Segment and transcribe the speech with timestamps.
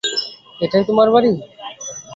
[0.61, 1.31] এটাই তোমার বাড়ি।